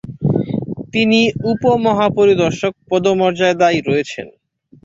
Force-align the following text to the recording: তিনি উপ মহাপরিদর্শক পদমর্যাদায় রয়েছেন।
তিনি 0.93 1.19
উপ 1.51 1.61
মহাপরিদর্শক 1.85 2.73
পদমর্যাদায় 2.89 3.79
রয়েছেন। 3.81 4.27